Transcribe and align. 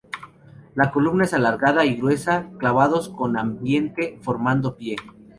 La 0.73 0.89
columna 0.89 1.25
es 1.25 1.33
alargada 1.35 1.85
y 1.85 1.95
gruesa, 1.95 2.49
clavados 2.57 3.09
con 3.09 3.37
ambiente 3.37 4.17
formando 4.23 4.75
pie. 4.75 4.95